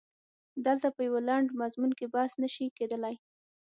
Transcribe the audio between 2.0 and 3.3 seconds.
بحث نه شي کېدلای.